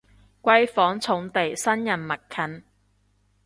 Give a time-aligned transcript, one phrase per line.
[0.41, 2.63] 閨房重地生人勿近